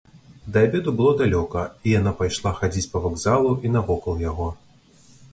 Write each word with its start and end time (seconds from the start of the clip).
Да 0.53 0.59
абеду 0.67 0.91
было 0.99 1.09
далёка, 1.19 1.61
і 1.89 1.91
яна 1.99 2.13
пайшла 2.21 2.53
хадзіць 2.59 2.89
па 2.93 3.01
вакзалу 3.03 3.51
і 3.69 3.71
навокал 3.75 4.15
яго. 4.23 4.49